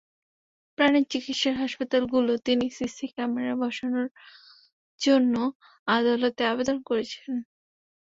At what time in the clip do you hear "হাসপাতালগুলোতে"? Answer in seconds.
1.61-2.43